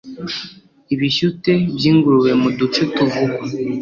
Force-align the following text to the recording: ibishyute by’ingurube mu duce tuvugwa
ibishyute 0.93 1.51
by’ingurube 1.75 2.31
mu 2.41 2.49
duce 2.57 2.81
tuvugwa 2.95 3.45